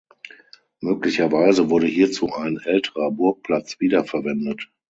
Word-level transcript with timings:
Möglicherweise 0.79 1.69
wurde 1.69 1.85
hierzu 1.85 2.33
ein 2.33 2.57
älterer 2.57 3.11
Burgplatz 3.11 3.79
wiederverwendet. 3.79 4.71